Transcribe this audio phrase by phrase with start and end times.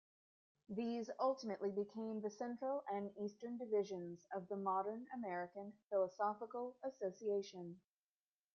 [0.67, 7.79] These ultimately became the Central and Eastern Divisions of the modern American Philosophical Association.